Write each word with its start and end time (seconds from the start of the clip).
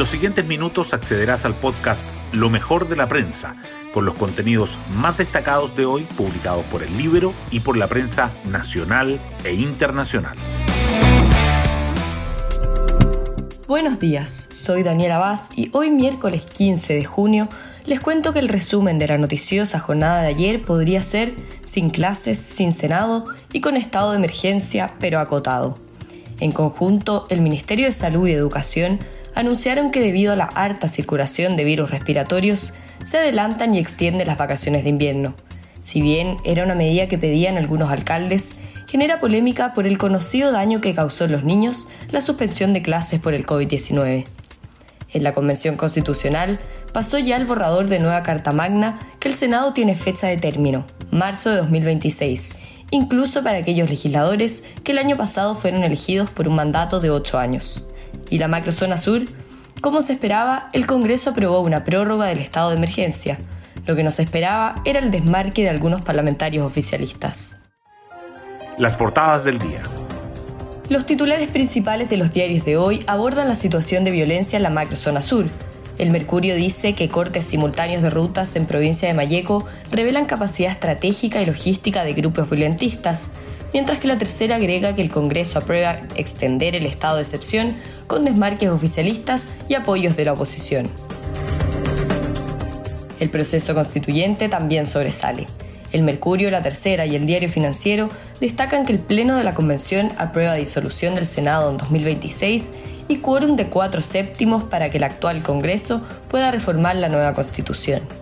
los 0.00 0.08
siguientes 0.08 0.46
minutos 0.46 0.94
accederás 0.94 1.44
al 1.44 1.52
podcast 1.52 2.06
Lo 2.32 2.48
mejor 2.48 2.88
de 2.88 2.96
la 2.96 3.06
prensa, 3.06 3.56
con 3.92 4.06
los 4.06 4.14
contenidos 4.14 4.78
más 4.94 5.18
destacados 5.18 5.76
de 5.76 5.84
hoy 5.84 6.04
publicados 6.16 6.64
por 6.72 6.82
el 6.82 6.96
libro 6.96 7.34
y 7.50 7.60
por 7.60 7.76
la 7.76 7.86
prensa 7.86 8.30
nacional 8.50 9.20
e 9.44 9.52
internacional. 9.52 10.38
Buenos 13.68 13.98
días, 13.98 14.48
soy 14.52 14.84
Daniela 14.84 15.18
Vaz 15.18 15.50
y 15.54 15.68
hoy 15.74 15.90
miércoles 15.90 16.46
15 16.46 16.94
de 16.94 17.04
junio 17.04 17.50
les 17.84 18.00
cuento 18.00 18.32
que 18.32 18.38
el 18.38 18.48
resumen 18.48 18.98
de 18.98 19.06
la 19.06 19.18
noticiosa 19.18 19.80
jornada 19.80 20.22
de 20.22 20.28
ayer 20.28 20.62
podría 20.62 21.02
ser 21.02 21.34
sin 21.66 21.90
clases, 21.90 22.38
sin 22.38 22.72
Senado 22.72 23.26
y 23.52 23.60
con 23.60 23.76
estado 23.76 24.12
de 24.12 24.16
emergencia, 24.16 24.94
pero 24.98 25.20
acotado. 25.20 25.76
En 26.40 26.52
conjunto, 26.52 27.26
el 27.28 27.42
Ministerio 27.42 27.84
de 27.84 27.92
Salud 27.92 28.26
y 28.26 28.32
Educación 28.32 28.98
anunciaron 29.34 29.90
que 29.90 30.00
debido 30.00 30.32
a 30.32 30.36
la 30.36 30.44
alta 30.44 30.88
circulación 30.88 31.56
de 31.56 31.64
virus 31.64 31.90
respiratorios, 31.90 32.74
se 33.04 33.18
adelantan 33.18 33.74
y 33.74 33.78
extienden 33.78 34.26
las 34.26 34.38
vacaciones 34.38 34.84
de 34.84 34.90
invierno. 34.90 35.34
Si 35.82 36.02
bien 36.02 36.36
era 36.44 36.64
una 36.64 36.74
medida 36.74 37.08
que 37.08 37.18
pedían 37.18 37.56
algunos 37.56 37.90
alcaldes, 37.90 38.56
genera 38.86 39.20
polémica 39.20 39.72
por 39.72 39.86
el 39.86 39.98
conocido 39.98 40.52
daño 40.52 40.80
que 40.80 40.94
causó 40.94 41.24
en 41.24 41.32
los 41.32 41.44
niños 41.44 41.88
la 42.10 42.20
suspensión 42.20 42.72
de 42.72 42.82
clases 42.82 43.20
por 43.20 43.34
el 43.34 43.46
COVID-19. 43.46 44.26
En 45.12 45.22
la 45.24 45.32
Convención 45.32 45.76
Constitucional 45.76 46.58
pasó 46.92 47.18
ya 47.18 47.36
el 47.36 47.46
borrador 47.46 47.88
de 47.88 47.98
nueva 47.98 48.22
Carta 48.22 48.52
Magna 48.52 48.98
que 49.18 49.28
el 49.28 49.34
Senado 49.34 49.72
tiene 49.72 49.94
fecha 49.94 50.26
de 50.26 50.36
término, 50.36 50.84
marzo 51.10 51.50
de 51.50 51.56
2026, 51.56 52.52
incluso 52.90 53.42
para 53.42 53.58
aquellos 53.58 53.88
legisladores 53.88 54.64
que 54.84 54.92
el 54.92 54.98
año 54.98 55.16
pasado 55.16 55.54
fueron 55.54 55.82
elegidos 55.82 56.30
por 56.30 56.46
un 56.46 56.56
mandato 56.56 57.00
de 57.00 57.10
ocho 57.10 57.38
años 57.38 57.84
y 58.30 58.38
la 58.38 58.48
macrozona 58.48 58.96
sur, 58.96 59.22
como 59.80 60.02
se 60.02 60.12
esperaba, 60.12 60.68
el 60.72 60.86
Congreso 60.86 61.30
aprobó 61.30 61.60
una 61.60 61.84
prórroga 61.84 62.26
del 62.26 62.38
estado 62.38 62.70
de 62.70 62.76
emergencia. 62.76 63.38
Lo 63.86 63.96
que 63.96 64.02
no 64.02 64.10
se 64.10 64.22
esperaba 64.22 64.76
era 64.84 65.00
el 65.00 65.10
desmarque 65.10 65.62
de 65.62 65.70
algunos 65.70 66.02
parlamentarios 66.02 66.66
oficialistas. 66.66 67.56
Las 68.78 68.94
portadas 68.94 69.42
del 69.44 69.58
día. 69.58 69.82
Los 70.90 71.06
titulares 71.06 71.50
principales 71.50 72.10
de 72.10 72.16
los 72.16 72.32
diarios 72.32 72.64
de 72.64 72.76
hoy 72.76 73.04
abordan 73.06 73.48
la 73.48 73.54
situación 73.54 74.04
de 74.04 74.10
violencia 74.10 74.56
en 74.56 74.64
la 74.64 74.70
macrozona 74.70 75.22
sur. 75.22 75.46
El 75.98 76.10
Mercurio 76.10 76.54
dice 76.56 76.94
que 76.94 77.08
cortes 77.08 77.44
simultáneos 77.44 78.02
de 78.02 78.10
rutas 78.10 78.56
en 78.56 78.66
provincia 78.66 79.06
de 79.06 79.14
Mayeco 79.14 79.64
revelan 79.92 80.26
capacidad 80.26 80.72
estratégica 80.72 81.40
y 81.40 81.46
logística 81.46 82.04
de 82.04 82.14
grupos 82.14 82.50
violentistas, 82.50 83.32
mientras 83.72 83.98
que 83.98 84.08
la 84.08 84.18
tercera 84.18 84.56
agrega 84.56 84.94
que 84.94 85.02
el 85.02 85.10
Congreso 85.10 85.58
aprueba 85.58 86.00
extender 86.16 86.76
el 86.76 86.86
estado 86.86 87.16
de 87.16 87.22
excepción 87.22 87.76
con 88.06 88.24
desmarques 88.24 88.70
oficialistas 88.70 89.48
y 89.68 89.74
apoyos 89.74 90.16
de 90.16 90.24
la 90.24 90.32
oposición. 90.32 90.88
El 93.18 93.30
proceso 93.30 93.74
constituyente 93.74 94.48
también 94.48 94.86
sobresale. 94.86 95.46
El 95.92 96.02
Mercurio, 96.02 96.50
la 96.50 96.62
Tercera 96.62 97.04
y 97.04 97.16
el 97.16 97.26
Diario 97.26 97.48
Financiero 97.48 98.10
destacan 98.40 98.86
que 98.86 98.92
el 98.92 98.98
Pleno 98.98 99.36
de 99.36 99.44
la 99.44 99.54
Convención 99.54 100.12
aprueba 100.16 100.54
disolución 100.54 101.14
del 101.14 101.26
Senado 101.26 101.70
en 101.70 101.76
2026 101.76 102.72
y 103.08 103.16
quórum 103.16 103.56
de 103.56 103.66
cuatro 103.66 104.02
séptimos 104.02 104.64
para 104.64 104.88
que 104.88 104.98
el 104.98 105.04
actual 105.04 105.42
Congreso 105.42 106.00
pueda 106.28 106.52
reformar 106.52 106.96
la 106.96 107.08
nueva 107.08 107.34
Constitución. 107.34 108.19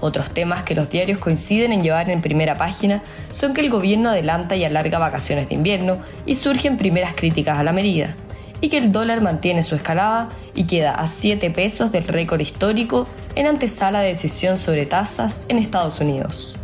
Otros 0.00 0.30
temas 0.30 0.62
que 0.62 0.74
los 0.74 0.88
diarios 0.88 1.18
coinciden 1.18 1.72
en 1.72 1.82
llevar 1.82 2.08
en 2.10 2.22
primera 2.22 2.56
página 2.56 3.02
son 3.30 3.54
que 3.54 3.60
el 3.60 3.70
gobierno 3.70 4.08
adelanta 4.08 4.56
y 4.56 4.64
alarga 4.64 4.98
vacaciones 4.98 5.48
de 5.48 5.54
invierno 5.54 5.98
y 6.26 6.34
surgen 6.36 6.76
primeras 6.76 7.14
críticas 7.14 7.58
a 7.58 7.62
la 7.62 7.72
medida, 7.72 8.14
y 8.60 8.70
que 8.70 8.78
el 8.78 8.92
dólar 8.92 9.20
mantiene 9.20 9.62
su 9.62 9.74
escalada 9.74 10.28
y 10.54 10.64
queda 10.64 10.94
a 10.94 11.06
7 11.06 11.50
pesos 11.50 11.92
del 11.92 12.06
récord 12.06 12.40
histórico 12.40 13.06
en 13.34 13.46
antesala 13.46 14.00
de 14.00 14.08
decisión 14.08 14.56
sobre 14.56 14.86
tasas 14.86 15.42
en 15.48 15.58
Estados 15.58 16.00
Unidos. 16.00 16.56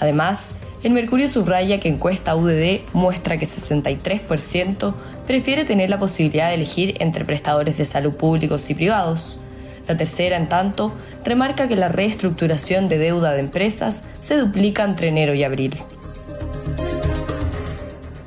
Además, 0.00 0.52
el 0.82 0.92
Mercurio 0.92 1.28
subraya 1.28 1.78
que 1.78 1.88
encuesta 1.88 2.34
UDD 2.34 2.80
muestra 2.92 3.38
que 3.38 3.46
63% 3.46 4.94
prefiere 5.28 5.64
tener 5.64 5.88
la 5.88 5.98
posibilidad 5.98 6.48
de 6.48 6.54
elegir 6.54 6.96
entre 6.98 7.24
prestadores 7.24 7.78
de 7.78 7.84
salud 7.84 8.14
públicos 8.14 8.68
y 8.68 8.74
privados, 8.74 9.38
la 9.86 9.96
tercera, 9.96 10.36
en 10.36 10.48
tanto, 10.48 10.92
remarca 11.24 11.68
que 11.68 11.76
la 11.76 11.88
reestructuración 11.88 12.88
de 12.88 12.98
deuda 12.98 13.32
de 13.32 13.40
empresas 13.40 14.04
se 14.20 14.36
duplica 14.36 14.84
entre 14.84 15.08
enero 15.08 15.34
y 15.34 15.44
abril. 15.44 15.76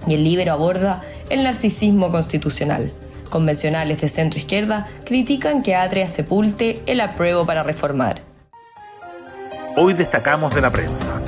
Y 0.08 0.14
el 0.14 0.24
libro 0.24 0.52
aborda 0.52 1.02
el 1.30 1.44
narcisismo 1.44 2.12
constitucional. 2.12 2.92
Convencionales 3.30 4.02
de 4.02 4.10
centro 4.10 4.40
izquierda 4.40 4.88
critican 5.04 5.64
que 5.64 5.76
Atria 5.76 6.08
sepulte 6.08 6.82
el 6.86 7.02
apruebo 7.02 7.46
para 7.46 7.64
reformar. 7.64 8.22
Hoy 9.76 9.94
destacamos 9.94 10.54
de 10.54 10.62
la 10.62 10.72
prensa. 10.72 11.22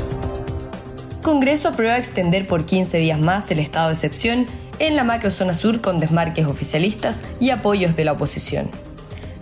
Congreso 1.21 1.69
aprueba 1.69 1.97
extender 1.97 2.47
por 2.47 2.65
15 2.65 2.99
días 2.99 3.19
más 3.19 3.51
el 3.51 3.59
estado 3.59 3.87
de 3.87 3.93
excepción 3.93 4.47
en 4.79 4.95
la 4.95 5.03
macrozona 5.03 5.55
sur 5.55 5.81
con 5.81 5.99
desmarques 5.99 6.45
oficialistas 6.45 7.23
y 7.39 7.49
apoyos 7.49 7.95
de 7.97 8.05
la 8.05 8.13
oposición. 8.13 8.69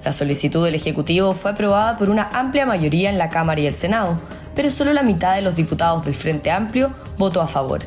La 0.05 0.13
solicitud 0.13 0.63
del 0.63 0.75
Ejecutivo 0.75 1.33
fue 1.33 1.49
aprobada 1.49 1.97
por 1.97 2.11
una 2.11 2.29
amplia 2.31 2.67
mayoría 2.67 3.09
en 3.09 3.17
la 3.17 3.31
Cámara 3.31 3.59
y 3.59 3.65
el 3.65 3.73
Senado, 3.73 4.17
pero 4.53 4.69
solo 4.69 4.93
la 4.93 5.01
mitad 5.01 5.33
de 5.33 5.41
los 5.41 5.55
diputados 5.55 6.05
del 6.05 6.13
Frente 6.13 6.51
Amplio 6.51 6.91
votó 7.17 7.41
a 7.41 7.47
favor. 7.47 7.81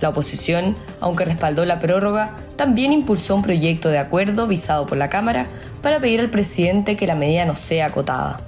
La 0.00 0.08
oposición, 0.08 0.74
aunque 1.00 1.24
respaldó 1.24 1.64
la 1.64 1.78
prórroga, 1.78 2.34
también 2.56 2.92
impulsó 2.92 3.36
un 3.36 3.42
proyecto 3.42 3.90
de 3.90 4.00
acuerdo 4.00 4.48
visado 4.48 4.86
por 4.86 4.98
la 4.98 5.08
Cámara 5.08 5.46
para 5.82 6.00
pedir 6.00 6.18
al 6.18 6.30
presidente 6.30 6.96
que 6.96 7.06
la 7.06 7.14
medida 7.14 7.44
no 7.44 7.54
sea 7.54 7.86
acotada. 7.86 8.40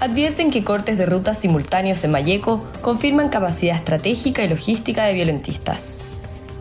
Advierten 0.00 0.50
que 0.50 0.64
cortes 0.64 0.96
de 0.96 1.04
rutas 1.04 1.38
simultáneos 1.38 2.02
en 2.04 2.12
Mayeco 2.12 2.64
confirman 2.80 3.28
capacidad 3.28 3.76
estratégica 3.76 4.42
y 4.44 4.48
logística 4.48 5.04
de 5.04 5.12
violentistas. 5.12 6.04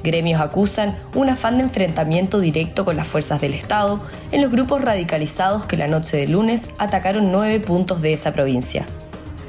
Gremios 0.04 0.42
acusan 0.42 0.96
un 1.16 1.30
afán 1.30 1.58
de 1.58 1.64
enfrentamiento 1.64 2.40
directo 2.40 2.86
con 2.86 2.96
las 2.96 3.08
fuerzas 3.08 3.42
del 3.42 3.54
Estado 3.54 4.00
en 4.32 4.42
los 4.42 4.52
grupos 4.52 4.82
radicalizados 4.82 5.66
que 5.66 5.78
la 5.78 5.88
noche 5.88 6.18
de 6.18 6.28
lunes 6.28 6.72
atacaron 6.78 7.32
nueve 7.32 7.60
puntos 7.60 8.02
de 8.02 8.14
esa 8.14 8.34
provincia. 8.34 8.86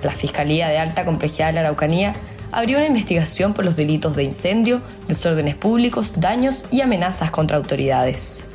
La 0.03 0.13
Fiscalía 0.13 0.69
de 0.69 0.79
Alta 0.79 1.05
Complejidad 1.05 1.49
de 1.49 1.55
la 1.55 1.61
Araucanía 1.61 2.15
abrió 2.53 2.79
una 2.79 2.87
investigación 2.87 3.53
por 3.53 3.65
los 3.65 3.77
delitos 3.77 4.17
de 4.17 4.25
incendio, 4.25 4.81
desórdenes 5.07 5.55
públicos, 5.55 6.15
daños 6.17 6.65
y 6.71 6.81
amenazas 6.81 7.31
contra 7.31 7.57
autoridades. 7.57 8.47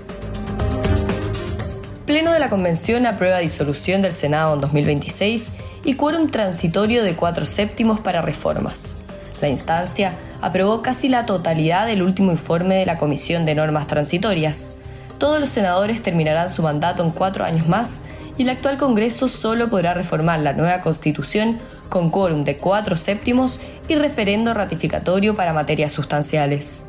Pleno 2.05 2.33
de 2.33 2.39
la 2.39 2.49
Convención 2.49 3.05
aprueba 3.05 3.39
disolución 3.39 4.01
del 4.01 4.13
Senado 4.13 4.55
en 4.55 4.61
2026 4.61 5.51
y 5.85 5.93
quórum 5.95 6.27
transitorio 6.27 7.03
de 7.03 7.15
cuatro 7.15 7.45
séptimos 7.45 7.99
para 7.99 8.21
reformas. 8.21 8.97
La 9.41 9.49
instancia 9.49 10.13
aprobó 10.43 10.81
casi 10.81 11.07
la 11.07 11.25
totalidad 11.25 11.87
del 11.87 12.03
último 12.03 12.33
informe 12.33 12.75
de 12.75 12.85
la 12.85 12.97
Comisión 12.97 13.45
de 13.45 13.55
Normas 13.55 13.87
Transitorias. 13.87 14.75
Todos 15.17 15.39
los 15.39 15.47
senadores 15.47 16.01
terminarán 16.01 16.49
su 16.49 16.61
mandato 16.61 17.01
en 17.01 17.11
cuatro 17.11 17.45
años 17.45 17.69
más 17.69 18.01
y 18.37 18.41
el 18.43 18.49
actual 18.49 18.75
Congreso 18.75 19.29
solo 19.29 19.69
podrá 19.69 19.93
reformar 19.93 20.41
la 20.41 20.51
nueva 20.51 20.81
Constitución 20.81 21.59
con 21.87 22.09
quórum 22.09 22.43
de 22.43 22.57
cuatro 22.57 22.97
séptimos 22.97 23.57
y 23.87 23.95
referendo 23.95 24.53
ratificatorio 24.53 25.33
para 25.33 25.53
materias 25.53 25.93
sustanciales. 25.93 26.83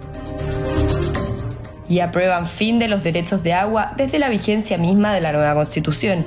Y 1.88 2.00
aprueban 2.00 2.46
fin 2.46 2.80
de 2.80 2.88
los 2.88 3.04
derechos 3.04 3.44
de 3.44 3.52
agua 3.52 3.92
desde 3.96 4.18
la 4.18 4.30
vigencia 4.30 4.78
misma 4.78 5.14
de 5.14 5.20
la 5.20 5.30
nueva 5.30 5.54
Constitución. 5.54 6.24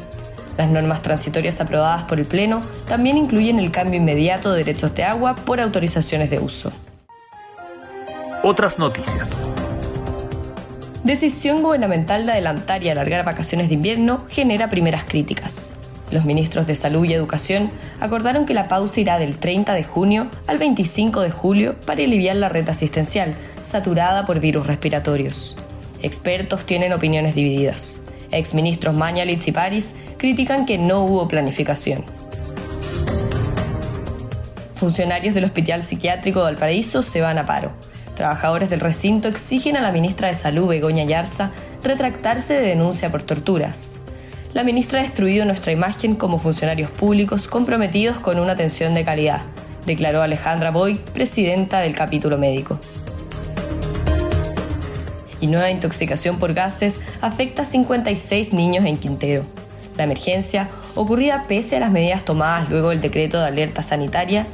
Las 0.57 0.69
normas 0.69 1.01
transitorias 1.01 1.59
aprobadas 1.59 2.03
por 2.03 2.19
el 2.19 2.25
Pleno 2.25 2.61
también 2.87 3.17
incluyen 3.17 3.59
el 3.59 3.69
cambio 3.69 3.99
inmediato 3.99 4.53
de 4.53 4.59
derechos 4.59 4.95
de 4.95 5.03
agua 5.03 5.35
por 5.35 5.59
autorizaciones 5.59 6.29
de 6.29 6.39
uso. 6.39 6.71
Otras 8.49 8.79
noticias. 8.79 9.29
Decisión 11.03 11.61
gubernamental 11.63 12.25
de 12.25 12.31
adelantar 12.31 12.81
y 12.81 12.87
alargar 12.87 13.25
vacaciones 13.25 13.67
de 13.67 13.73
invierno 13.73 14.23
genera 14.29 14.69
primeras 14.69 15.03
críticas. 15.03 15.75
Los 16.11 16.23
ministros 16.23 16.65
de 16.65 16.77
Salud 16.77 17.03
y 17.03 17.11
Educación 17.11 17.69
acordaron 17.99 18.45
que 18.45 18.53
la 18.53 18.69
pausa 18.69 19.01
irá 19.01 19.19
del 19.19 19.37
30 19.37 19.73
de 19.73 19.83
junio 19.83 20.29
al 20.47 20.59
25 20.59 21.19
de 21.23 21.29
julio 21.29 21.75
para 21.85 22.01
aliviar 22.01 22.37
la 22.37 22.47
red 22.47 22.69
asistencial, 22.69 23.35
saturada 23.63 24.25
por 24.25 24.39
virus 24.39 24.65
respiratorios. 24.65 25.57
Expertos 26.01 26.63
tienen 26.63 26.93
opiniones 26.93 27.35
divididas. 27.35 28.01
Exministros 28.31 28.95
Mañalitz 28.95 29.45
y 29.49 29.51
París 29.51 29.95
critican 30.17 30.65
que 30.65 30.77
no 30.77 31.01
hubo 31.01 31.27
planificación. 31.27 32.05
Funcionarios 34.75 35.35
del 35.35 35.43
Hospital 35.43 35.83
Psiquiátrico 35.83 36.39
de 36.39 36.45
Valparaíso 36.45 37.03
se 37.03 37.19
van 37.19 37.39
a 37.39 37.45
paro. 37.45 37.73
Trabajadores 38.17 38.71
del 38.71 38.79
recinto 38.79 39.27
exigen 39.27 39.77
a 39.77 39.81
la 39.81 39.91
ministra 39.91 40.27
de 40.27 40.33
Salud, 40.33 40.67
Begoña 40.67 41.03
Yarza, 41.03 41.51
retractarse 41.83 42.55
de 42.55 42.67
denuncia 42.67 43.11
por 43.11 43.21
torturas. 43.21 43.99
La 44.53 44.63
ministra 44.63 44.97
ha 44.97 45.03
destruido 45.03 45.45
nuestra 45.45 45.71
imagen 45.71 46.15
como 46.15 46.39
funcionarios 46.39 46.89
públicos 46.89 47.47
comprometidos 47.47 48.17
con 48.19 48.39
una 48.39 48.53
atención 48.53 48.95
de 48.95 49.05
calidad, 49.05 49.41
declaró 49.85 50.23
Alejandra 50.23 50.71
Boy, 50.71 50.95
presidenta 51.13 51.79
del 51.79 51.95
capítulo 51.95 52.39
médico. 52.39 52.79
y 55.39 55.45
nueva 55.45 55.69
intoxicación 55.69 56.39
por 56.39 56.55
gases 56.55 56.99
afecta 57.21 57.61
a 57.61 57.65
56 57.65 58.53
niños 58.53 58.85
en 58.85 58.97
Quintero. 58.97 59.43
La 59.95 60.05
emergencia, 60.05 60.69
ocurrida 60.95 61.43
pese 61.47 61.77
a 61.77 61.79
las 61.79 61.91
medidas 61.91 62.25
tomadas 62.25 62.67
luego 62.71 62.89
del 62.89 63.01
decreto 63.01 63.39
de 63.39 63.45
alerta 63.45 63.83
sanitaria, 63.83 64.47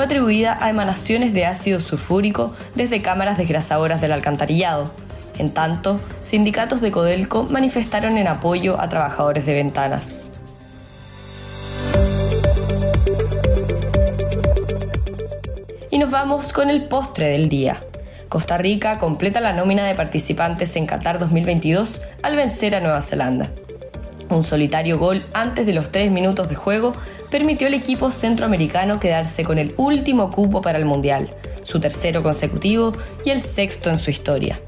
fue 0.00 0.06
atribuida 0.06 0.56
a 0.58 0.70
emanaciones 0.70 1.34
de 1.34 1.44
ácido 1.44 1.78
sulfúrico 1.78 2.54
desde 2.74 3.02
cámaras 3.02 3.36
desgrasadoras 3.36 4.00
del 4.00 4.12
alcantarillado. 4.12 4.90
En 5.36 5.52
tanto, 5.52 6.00
sindicatos 6.22 6.80
de 6.80 6.90
Codelco 6.90 7.42
manifestaron 7.50 8.16
en 8.16 8.26
apoyo 8.26 8.80
a 8.80 8.88
trabajadores 8.88 9.44
de 9.44 9.52
ventanas. 9.52 10.32
Y 15.90 15.98
nos 15.98 16.10
vamos 16.10 16.54
con 16.54 16.70
el 16.70 16.88
postre 16.88 17.28
del 17.28 17.50
día. 17.50 17.84
Costa 18.30 18.56
Rica 18.56 18.98
completa 18.98 19.40
la 19.40 19.52
nómina 19.52 19.84
de 19.84 19.94
participantes 19.94 20.76
en 20.76 20.86
Qatar 20.86 21.18
2022 21.18 22.00
al 22.22 22.36
vencer 22.36 22.74
a 22.74 22.80
Nueva 22.80 23.02
Zelanda. 23.02 23.50
Un 24.30 24.44
solitario 24.44 24.96
gol 24.96 25.24
antes 25.32 25.66
de 25.66 25.72
los 25.72 25.90
tres 25.90 26.10
minutos 26.12 26.48
de 26.48 26.54
juego 26.54 26.92
permitió 27.30 27.66
al 27.66 27.74
equipo 27.74 28.12
centroamericano 28.12 29.00
quedarse 29.00 29.44
con 29.44 29.58
el 29.58 29.74
último 29.76 30.30
cupo 30.30 30.62
para 30.62 30.78
el 30.78 30.84
Mundial, 30.84 31.34
su 31.64 31.80
tercero 31.80 32.22
consecutivo 32.22 32.92
y 33.24 33.30
el 33.30 33.40
sexto 33.40 33.90
en 33.90 33.98
su 33.98 34.10
historia. 34.10 34.60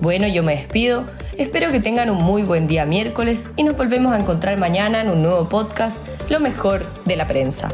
Bueno, 0.00 0.26
yo 0.28 0.42
me 0.42 0.56
despido, 0.56 1.04
espero 1.36 1.70
que 1.70 1.80
tengan 1.80 2.08
un 2.08 2.22
muy 2.22 2.42
buen 2.42 2.66
día 2.66 2.86
miércoles 2.86 3.50
y 3.56 3.64
nos 3.64 3.76
volvemos 3.76 4.14
a 4.14 4.18
encontrar 4.18 4.56
mañana 4.56 5.02
en 5.02 5.10
un 5.10 5.22
nuevo 5.22 5.48
podcast, 5.48 5.98
Lo 6.30 6.40
mejor 6.40 6.86
de 7.04 7.16
la 7.16 7.26
prensa. 7.26 7.68